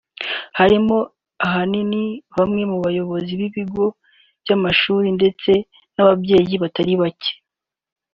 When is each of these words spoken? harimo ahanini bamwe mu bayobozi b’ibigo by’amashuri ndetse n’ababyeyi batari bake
harimo 0.59 0.97
ahanini 1.45 2.03
bamwe 2.37 2.61
mu 2.71 2.77
bayobozi 2.85 3.31
b’ibigo 3.39 3.85
by’amashuri 4.43 5.07
ndetse 5.17 5.51
n’ababyeyi 5.95 6.53
batari 6.63 6.93
bake 7.01 7.33